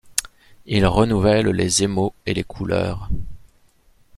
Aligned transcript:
Il 0.65 0.87
renouvelle 0.87 1.49
les 1.49 1.83
émaux 1.83 2.15
et 2.25 2.33
les 2.33 2.43
couleurs. 2.43 3.11